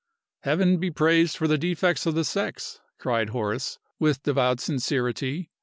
[0.39, 5.51] "Heaven be praised for the defects of the sex!" cried Horace, with devout sincerity.